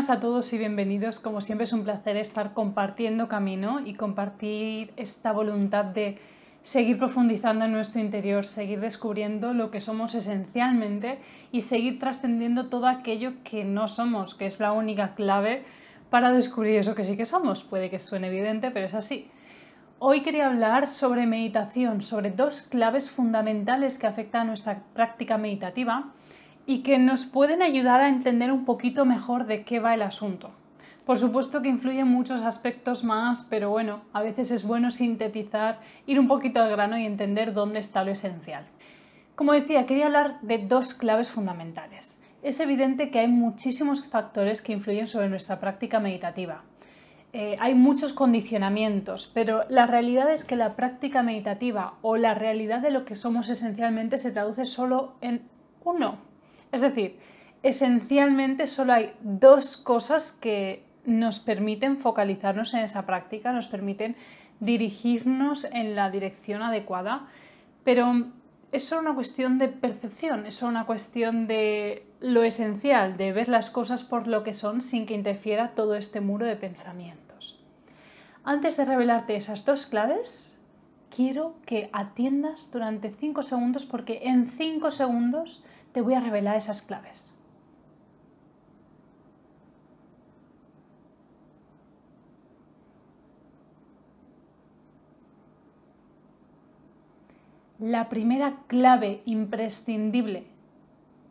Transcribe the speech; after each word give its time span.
buenas 0.00 0.16
a 0.16 0.20
todos 0.20 0.50
y 0.54 0.56
bienvenidos. 0.56 1.18
Como 1.18 1.42
siempre 1.42 1.64
es 1.64 1.74
un 1.74 1.84
placer 1.84 2.16
estar 2.16 2.54
compartiendo 2.54 3.28
camino 3.28 3.80
y 3.84 3.92
compartir 3.92 4.94
esta 4.96 5.30
voluntad 5.30 5.84
de 5.84 6.16
seguir 6.62 6.96
profundizando 6.96 7.66
en 7.66 7.72
nuestro 7.72 8.00
interior, 8.00 8.46
seguir 8.46 8.80
descubriendo 8.80 9.52
lo 9.52 9.70
que 9.70 9.82
somos 9.82 10.14
esencialmente 10.14 11.18
y 11.52 11.60
seguir 11.60 11.98
trascendiendo 11.98 12.70
todo 12.70 12.86
aquello 12.86 13.34
que 13.44 13.66
no 13.66 13.88
somos, 13.88 14.34
que 14.34 14.46
es 14.46 14.58
la 14.58 14.72
única 14.72 15.14
clave 15.14 15.64
para 16.08 16.32
descubrir 16.32 16.78
eso 16.78 16.94
que 16.94 17.04
sí 17.04 17.18
que 17.18 17.26
somos. 17.26 17.62
Puede 17.62 17.90
que 17.90 17.98
suene 17.98 18.28
evidente, 18.28 18.70
pero 18.70 18.86
es 18.86 18.94
así. 18.94 19.30
Hoy 19.98 20.22
quería 20.22 20.46
hablar 20.46 20.94
sobre 20.94 21.26
meditación, 21.26 22.00
sobre 22.00 22.30
dos 22.30 22.62
claves 22.62 23.10
fundamentales 23.10 23.98
que 23.98 24.06
afectan 24.06 24.40
a 24.40 24.44
nuestra 24.44 24.82
práctica 24.94 25.36
meditativa 25.36 26.14
y 26.70 26.84
que 26.84 27.00
nos 27.00 27.26
pueden 27.26 27.62
ayudar 27.62 28.00
a 28.00 28.08
entender 28.08 28.52
un 28.52 28.64
poquito 28.64 29.04
mejor 29.04 29.46
de 29.46 29.64
qué 29.64 29.80
va 29.80 29.92
el 29.92 30.02
asunto. 30.02 30.52
Por 31.04 31.18
supuesto 31.18 31.62
que 31.62 31.68
influyen 31.68 32.06
muchos 32.06 32.42
aspectos 32.42 33.02
más, 33.02 33.44
pero 33.50 33.70
bueno, 33.70 34.02
a 34.12 34.22
veces 34.22 34.52
es 34.52 34.64
bueno 34.64 34.92
sintetizar, 34.92 35.80
ir 36.06 36.20
un 36.20 36.28
poquito 36.28 36.62
al 36.62 36.70
grano 36.70 36.96
y 36.96 37.06
entender 37.06 37.54
dónde 37.54 37.80
está 37.80 38.04
lo 38.04 38.12
esencial. 38.12 38.68
Como 39.34 39.52
decía, 39.52 39.84
quería 39.84 40.06
hablar 40.06 40.40
de 40.42 40.58
dos 40.58 40.94
claves 40.94 41.28
fundamentales. 41.28 42.22
Es 42.40 42.60
evidente 42.60 43.10
que 43.10 43.18
hay 43.18 43.26
muchísimos 43.26 44.06
factores 44.06 44.62
que 44.62 44.72
influyen 44.72 45.08
sobre 45.08 45.28
nuestra 45.28 45.58
práctica 45.58 45.98
meditativa. 45.98 46.62
Eh, 47.32 47.56
hay 47.58 47.74
muchos 47.74 48.12
condicionamientos, 48.12 49.28
pero 49.34 49.64
la 49.68 49.88
realidad 49.88 50.32
es 50.32 50.44
que 50.44 50.54
la 50.54 50.76
práctica 50.76 51.24
meditativa 51.24 51.94
o 52.00 52.16
la 52.16 52.34
realidad 52.34 52.78
de 52.80 52.92
lo 52.92 53.04
que 53.04 53.16
somos 53.16 53.48
esencialmente 53.48 54.18
se 54.18 54.30
traduce 54.30 54.66
solo 54.66 55.14
en 55.20 55.42
uno, 55.82 56.29
es 56.72 56.80
decir, 56.80 57.18
esencialmente 57.62 58.66
solo 58.66 58.92
hay 58.92 59.12
dos 59.22 59.76
cosas 59.76 60.32
que 60.32 60.82
nos 61.04 61.40
permiten 61.40 61.96
focalizarnos 61.96 62.74
en 62.74 62.80
esa 62.80 63.06
práctica, 63.06 63.52
nos 63.52 63.66
permiten 63.66 64.16
dirigirnos 64.60 65.64
en 65.64 65.94
la 65.94 66.10
dirección 66.10 66.62
adecuada, 66.62 67.26
pero 67.84 68.26
es 68.72 68.84
solo 68.84 69.02
una 69.02 69.14
cuestión 69.14 69.58
de 69.58 69.68
percepción, 69.68 70.46
es 70.46 70.56
solo 70.56 70.70
una 70.70 70.86
cuestión 70.86 71.46
de 71.46 72.06
lo 72.20 72.44
esencial, 72.44 73.16
de 73.16 73.32
ver 73.32 73.48
las 73.48 73.70
cosas 73.70 74.04
por 74.04 74.26
lo 74.26 74.44
que 74.44 74.54
son 74.54 74.80
sin 74.80 75.06
que 75.06 75.14
interfiera 75.14 75.74
todo 75.74 75.96
este 75.96 76.20
muro 76.20 76.46
de 76.46 76.56
pensamientos. 76.56 77.58
Antes 78.44 78.76
de 78.76 78.84
revelarte 78.84 79.36
esas 79.36 79.64
dos 79.64 79.86
claves, 79.86 80.58
quiero 81.14 81.54
que 81.66 81.90
atiendas 81.92 82.70
durante 82.70 83.10
5 83.10 83.42
segundos 83.42 83.84
porque 83.84 84.20
en 84.24 84.48
5 84.48 84.90
segundos 84.90 85.64
te 85.92 86.00
voy 86.00 86.14
a 86.14 86.20
revelar 86.20 86.56
esas 86.56 86.82
claves. 86.82 87.32
La 97.78 98.10
primera 98.10 98.58
clave 98.66 99.22
imprescindible 99.24 100.46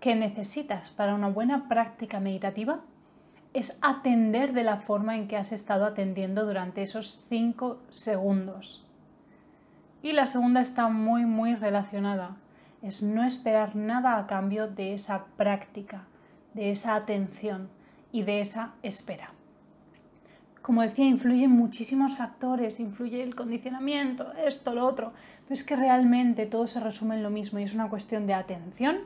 que 0.00 0.16
necesitas 0.16 0.90
para 0.90 1.14
una 1.14 1.28
buena 1.28 1.68
práctica 1.68 2.18
meditativa 2.18 2.80
es 3.54 3.78
atender 3.80 4.52
de 4.52 4.64
la 4.64 4.78
forma 4.78 5.16
en 5.16 5.28
que 5.28 5.36
has 5.36 5.52
estado 5.52 5.84
atendiendo 5.84 6.44
durante 6.44 6.82
esos 6.82 7.24
5 7.28 7.78
segundos. 7.90 8.84
Y 10.02 10.12
la 10.14 10.26
segunda 10.26 10.62
está 10.62 10.88
muy, 10.88 11.26
muy 11.26 11.54
relacionada 11.54 12.36
es 12.82 13.02
no 13.02 13.24
esperar 13.24 13.76
nada 13.76 14.18
a 14.18 14.26
cambio 14.26 14.68
de 14.68 14.94
esa 14.94 15.26
práctica, 15.36 16.04
de 16.54 16.72
esa 16.72 16.94
atención 16.96 17.68
y 18.10 18.22
de 18.22 18.40
esa 18.40 18.74
espera. 18.82 19.30
Como 20.60 20.82
decía, 20.82 21.06
influyen 21.06 21.50
muchísimos 21.50 22.16
factores, 22.16 22.78
influye 22.78 23.22
el 23.22 23.34
condicionamiento, 23.34 24.32
esto, 24.34 24.74
lo 24.74 24.86
otro, 24.86 25.12
pero 25.44 25.54
es 25.54 25.64
que 25.64 25.74
realmente 25.74 26.46
todo 26.46 26.66
se 26.66 26.78
resume 26.78 27.16
en 27.16 27.22
lo 27.22 27.30
mismo 27.30 27.58
y 27.58 27.64
es 27.64 27.74
una 27.74 27.88
cuestión 27.88 28.26
de 28.26 28.34
atención, 28.34 28.98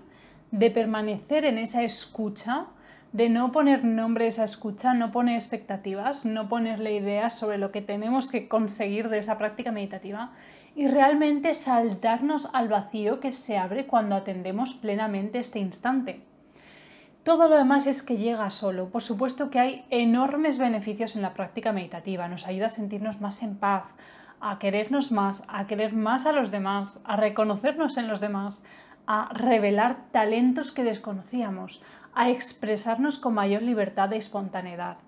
de 0.51 0.71
permanecer 0.71 1.45
en 1.45 1.59
esa 1.59 1.83
escucha, 1.83 2.67
de 3.13 3.29
no 3.29 3.53
poner 3.53 3.85
nombre 3.85 4.27
a 4.27 4.45
escucha, 4.45 4.95
no 4.95 5.13
poner 5.13 5.37
expectativas, 5.37 6.27
no 6.27 6.49
ponerle 6.49 6.95
ideas 6.95 7.39
sobre 7.39 7.59
lo 7.59 7.73
que 7.73 7.83
tenemos 7.83 8.31
que 8.31 8.49
conseguir 8.49 9.09
de 9.09 9.19
esa 9.19 9.39
práctica 9.39 9.73
meditativa 9.73 10.33
y 10.75 10.89
realmente 10.89 11.55
saltarnos 11.55 12.51
al 12.53 12.69
vacío 12.69 13.19
que 13.21 13.33
se 13.33 13.57
abre 13.57 13.87
cuando 13.87 14.15
atendemos 14.15 14.75
plenamente 14.75 15.39
este 15.39 15.59
instante. 15.59 16.21
Todo 17.23 17.49
lo 17.49 17.57
demás 17.57 17.87
es 17.87 18.03
que 18.03 18.19
llega 18.19 18.51
solo. 18.51 18.91
Por 18.91 19.03
supuesto 19.03 19.51
que 19.51 19.59
hay 19.59 19.85
enormes 19.91 20.59
beneficios 20.59 21.17
en 21.17 21.23
la 21.23 21.35
práctica 21.35 21.73
meditativa. 21.73 22.29
Nos 22.29 22.47
ayuda 22.47 22.67
a 22.67 22.69
sentirnos 22.69 23.21
más 23.21 23.43
en 23.43 23.57
paz, 23.57 23.85
a 24.41 24.59
querernos 24.59 25.11
más, 25.11 25.43
a 25.49 25.67
querer 25.67 25.95
más 25.95 26.27
a 26.27 26.33
los 26.33 26.51
demás, 26.51 27.01
a 27.05 27.17
reconocernos 27.17 27.97
en 27.97 28.07
los 28.07 28.21
demás, 28.21 28.63
a 29.07 29.31
revelar 29.33 30.11
talentos 30.11 30.73
que 30.73 30.85
desconocíamos, 30.85 31.83
a 32.15 32.31
expresarnos 32.31 33.19
con 33.19 33.35
mayor 33.35 33.63
libertad 33.63 34.13
e 34.13 34.17
espontaneidad. 34.17 34.99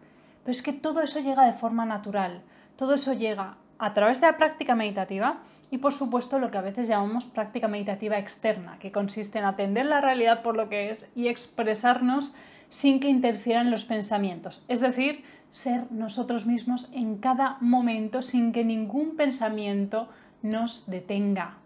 Pero 0.43 0.51
es 0.53 0.63
que 0.63 0.73
todo 0.73 1.01
eso 1.03 1.21
llega 1.21 1.47
de 1.47 1.59
forma 1.59 1.85
natural, 1.85 2.43
todo 2.77 2.95
eso 2.95 3.13
llega 3.13 3.57
a 3.79 3.95
través 3.95 4.21
de 4.21 4.27
la 4.27 4.37
práctica 4.37 4.75
meditativa 4.75 5.39
y 5.71 5.79
por 5.79 5.93
supuesto 5.93 6.39
lo 6.39 6.51
que 6.51 6.59
a 6.59 6.63
veces 6.63 6.89
llamamos 6.89 7.25
práctica 7.25 7.69
meditativa 7.69 8.19
externa, 8.19 8.79
que 8.79 8.93
consiste 8.93 9.39
en 9.39 9.45
atender 9.45 9.87
la 9.87 10.01
realidad 10.01 10.43
por 10.43 10.57
lo 10.57 10.69
que 10.69 10.91
es 10.91 11.11
y 11.15 11.29
expresarnos 11.29 12.35
sin 12.69 13.01
que 13.01 13.09
interfieran 13.09 13.71
los 13.71 13.85
pensamientos, 13.85 14.65
es 14.69 14.81
decir, 14.81 15.25
ser 15.51 15.91
nosotros 15.91 16.45
mismos 16.45 16.91
en 16.93 17.17
cada 17.19 17.57
momento 17.61 18.21
sin 18.21 18.53
que 18.53 18.65
ningún 18.65 19.17
pensamiento 19.17 20.09
nos 20.43 20.91
detenga. 20.91 21.57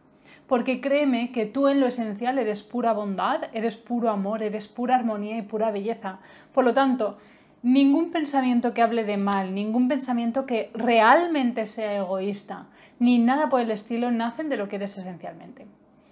Porque 0.53 0.83
créeme 0.83 1.33
que 1.33 1.47
tú 1.47 1.67
en 1.67 1.81
lo 1.81 1.87
esencial 1.87 2.39
eres 2.39 2.63
pura 2.63 2.93
bondad, 2.93 3.45
eres 3.55 3.79
puro 3.79 4.11
amor, 4.11 4.43
eres 4.43 4.69
pura 4.69 4.97
armonía 4.97 5.39
y 5.39 5.41
pura 5.41 5.71
belleza. 5.71 6.19
Por 6.53 6.67
lo 6.67 6.75
tanto, 6.75 7.17
ningún 7.63 8.11
pensamiento 8.11 8.75
que 8.75 8.83
hable 8.83 9.05
de 9.05 9.17
mal, 9.17 9.55
ningún 9.55 9.89
pensamiento 9.89 10.45
que 10.45 10.71
realmente 10.75 11.65
sea 11.65 11.97
egoísta, 11.97 12.67
ni 12.99 13.19
nada 13.19 13.49
por 13.49 13.63
el 13.63 13.71
estilo 13.71 14.11
nacen 14.11 14.51
de 14.51 14.59
lo 14.59 14.69
que 14.69 14.77
eres 14.77 14.99
esencialmente. 14.99 15.65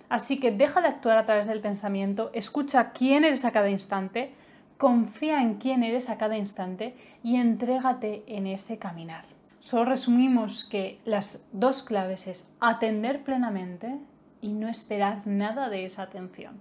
Así 0.08 0.40
que 0.40 0.52
deja 0.52 0.80
de 0.80 0.88
actuar 0.88 1.18
a 1.18 1.26
través 1.26 1.46
del 1.46 1.60
pensamiento, 1.60 2.30
escucha 2.32 2.92
quién 2.92 3.26
eres 3.26 3.44
a 3.44 3.52
cada 3.52 3.68
instante, 3.68 4.32
confía 4.78 5.42
en 5.42 5.56
quién 5.56 5.82
eres 5.82 6.08
a 6.08 6.16
cada 6.16 6.38
instante 6.38 6.94
y 7.22 7.36
entrégate 7.36 8.24
en 8.26 8.46
ese 8.46 8.78
caminar. 8.78 9.26
Solo 9.58 9.84
resumimos 9.84 10.64
que 10.64 10.98
las 11.04 11.46
dos 11.52 11.82
claves 11.82 12.26
es 12.26 12.56
atender 12.58 13.22
plenamente 13.22 13.98
y 14.40 14.52
no 14.52 14.68
esperar 14.68 15.26
nada 15.26 15.68
de 15.68 15.84
esa 15.84 16.02
atención. 16.02 16.54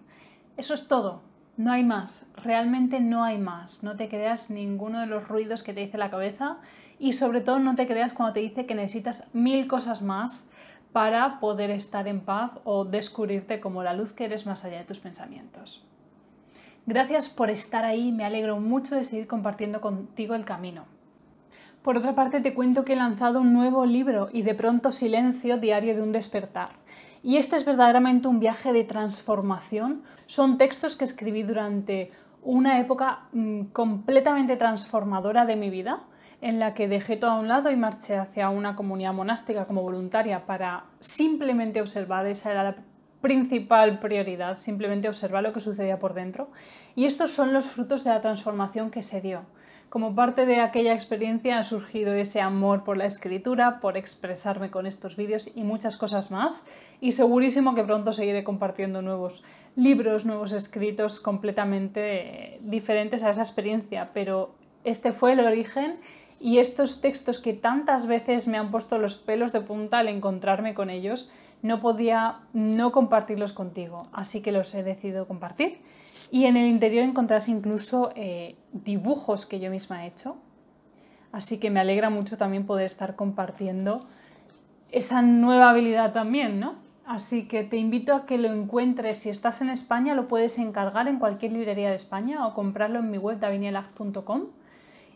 Eso 0.57 0.73
es 0.73 0.87
todo. 0.87 1.21
No 1.57 1.71
hay 1.71 1.83
más, 1.83 2.25
realmente 2.35 2.99
no 2.99 3.23
hay 3.23 3.37
más. 3.37 3.83
No 3.83 3.95
te 3.95 4.07
creas 4.07 4.49
ninguno 4.49 5.01
de 5.01 5.07
los 5.07 5.27
ruidos 5.27 5.61
que 5.61 5.73
te 5.73 5.81
dice 5.81 5.97
la 5.97 6.09
cabeza 6.09 6.57
y 6.99 7.13
sobre 7.13 7.41
todo 7.41 7.59
no 7.59 7.75
te 7.75 7.87
creas 7.87 8.13
cuando 8.13 8.33
te 8.33 8.39
dice 8.39 8.65
que 8.65 8.75
necesitas 8.75 9.27
mil 9.33 9.67
cosas 9.67 10.01
más 10.01 10.49
para 10.91 11.39
poder 11.39 11.69
estar 11.69 12.07
en 12.07 12.21
paz 12.21 12.51
o 12.63 12.85
descubrirte 12.85 13.59
como 13.59 13.83
la 13.83 13.93
luz 13.93 14.13
que 14.13 14.25
eres 14.25 14.45
más 14.45 14.65
allá 14.65 14.79
de 14.79 14.85
tus 14.85 14.99
pensamientos. 14.99 15.83
Gracias 16.85 17.29
por 17.29 17.49
estar 17.49 17.85
ahí, 17.85 18.11
me 18.11 18.25
alegro 18.25 18.59
mucho 18.59 18.95
de 18.95 19.03
seguir 19.03 19.27
compartiendo 19.27 19.81
contigo 19.81 20.33
el 20.33 20.45
camino. 20.45 20.85
Por 21.83 21.97
otra 21.97 22.15
parte, 22.15 22.41
te 22.41 22.53
cuento 22.53 22.83
que 22.83 22.93
he 22.93 22.95
lanzado 22.95 23.39
un 23.39 23.53
nuevo 23.53 23.85
libro 23.85 24.29
y 24.33 24.41
de 24.41 24.55
pronto 24.55 24.91
silencio 24.91 25.57
diario 25.57 25.95
de 25.95 26.01
un 26.01 26.11
despertar. 26.11 26.69
Y 27.21 27.37
este 27.37 27.55
es 27.55 27.65
verdaderamente 27.65 28.27
un 28.27 28.39
viaje 28.39 28.71
de 28.73 28.83
transformación. 28.83 30.03
Son 30.25 30.57
textos 30.57 30.95
que 30.95 31.03
escribí 31.03 31.43
durante 31.43 32.11
una 32.41 32.79
época 32.79 33.27
mm, 33.33 33.65
completamente 33.73 34.55
transformadora 34.55 35.45
de 35.45 35.55
mi 35.55 35.69
vida, 35.69 36.03
en 36.41 36.59
la 36.59 36.73
que 36.73 36.87
dejé 36.87 37.17
todo 37.17 37.31
a 37.31 37.39
un 37.39 37.49
lado 37.49 37.69
y 37.69 37.75
marché 37.75 38.15
hacia 38.15 38.49
una 38.49 38.75
comunidad 38.75 39.13
monástica 39.13 39.65
como 39.65 39.81
voluntaria 39.81 40.45
para 40.45 40.85
simplemente 41.01 41.81
observar, 41.81 42.25
esa 42.27 42.51
era 42.51 42.63
la 42.63 42.75
principal 43.19 43.99
prioridad, 43.99 44.55
simplemente 44.57 45.09
observar 45.09 45.43
lo 45.43 45.51
que 45.51 45.59
sucedía 45.59 45.99
por 45.99 46.13
dentro. 46.13 46.49
Y 46.95 47.05
estos 47.05 47.31
son 47.31 47.51
los 47.51 47.65
frutos 47.65 48.05
de 48.05 48.11
la 48.11 48.21
transformación 48.21 48.89
que 48.89 49.01
se 49.01 49.19
dio. 49.19 49.41
Como 49.89 50.13
parte 50.13 50.45
de 50.45 50.59
aquella 50.61 50.93
experiencia 50.93 51.57
ha 51.57 51.63
surgido 51.63 52.13
ese 52.13 52.41
amor 52.41 52.83
por 52.83 52.95
la 52.95 53.07
escritura, 53.07 53.79
por 53.79 53.97
expresarme 53.97 54.69
con 54.69 54.85
estos 54.85 55.15
vídeos 55.15 55.49
y 55.55 55.63
muchas 55.63 55.97
cosas 55.97 56.29
más. 56.29 56.67
Y 57.01 57.13
segurísimo 57.13 57.73
que 57.73 57.83
pronto 57.83 58.13
seguiré 58.13 58.43
compartiendo 58.43 59.01
nuevos 59.01 59.43
libros, 59.75 60.27
nuevos 60.27 60.51
escritos 60.51 61.19
completamente 61.19 62.59
diferentes 62.61 63.23
a 63.23 63.31
esa 63.31 63.41
experiencia. 63.41 64.11
Pero 64.13 64.53
este 64.83 65.11
fue 65.11 65.33
el 65.33 65.39
origen 65.39 65.95
y 66.39 66.59
estos 66.59 67.01
textos 67.01 67.39
que 67.39 67.53
tantas 67.53 68.05
veces 68.05 68.47
me 68.47 68.59
han 68.59 68.69
puesto 68.69 68.99
los 68.99 69.15
pelos 69.15 69.53
de 69.53 69.61
punta 69.61 69.97
al 69.97 70.07
encontrarme 70.07 70.75
con 70.75 70.91
ellos 70.91 71.31
no 71.61 71.81
podía 71.81 72.39
no 72.53 72.91
compartirlos 72.91 73.53
contigo, 73.53 74.07
así 74.11 74.41
que 74.41 74.51
los 74.51 74.73
he 74.73 74.83
decidido 74.83 75.27
compartir. 75.27 75.81
Y 76.31 76.45
en 76.45 76.57
el 76.57 76.67
interior 76.67 77.03
encontrarás 77.03 77.49
incluso 77.49 78.11
eh, 78.15 78.55
dibujos 78.71 79.45
que 79.45 79.59
yo 79.59 79.69
misma 79.69 80.05
he 80.05 80.07
hecho, 80.07 80.37
así 81.31 81.59
que 81.59 81.69
me 81.69 81.79
alegra 81.79 82.09
mucho 82.09 82.37
también 82.37 82.65
poder 82.65 82.85
estar 82.85 83.15
compartiendo 83.15 84.01
esa 84.91 85.21
nueva 85.21 85.69
habilidad 85.69 86.13
también, 86.13 86.59
¿no? 86.59 86.75
Así 87.05 87.47
que 87.47 87.63
te 87.63 87.77
invito 87.77 88.13
a 88.13 88.27
que 88.27 88.37
lo 88.37 88.51
encuentres. 88.51 89.17
Si 89.17 89.29
estás 89.29 89.61
en 89.61 89.69
España, 89.69 90.13
lo 90.13 90.27
puedes 90.27 90.59
encargar 90.59 91.07
en 91.07 91.17
cualquier 91.17 91.53
librería 91.53 91.89
de 91.89 91.95
España 91.95 92.45
o 92.45 92.53
comprarlo 92.53 92.99
en 92.99 93.09
mi 93.09 93.17
web 93.17 93.39
davinielac.com. 93.39 94.43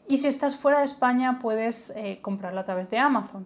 Y 0.08 0.18
si 0.18 0.28
estás 0.28 0.56
fuera 0.56 0.80
de 0.80 0.86
España, 0.86 1.40
puedes 1.40 1.92
eh, 1.96 2.18
comprarlo 2.22 2.60
a 2.62 2.66
través 2.66 2.90
de 2.90 2.98
Amazon. 2.98 3.46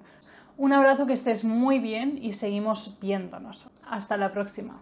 Un 0.57 0.73
abrazo, 0.73 1.05
que 1.05 1.13
estés 1.13 1.43
muy 1.43 1.77
bien 1.77 2.17
y 2.19 2.33
seguimos 2.33 2.97
viéndonos. 2.99 3.71
Hasta 3.83 4.17
la 4.17 4.31
próxima. 4.31 4.81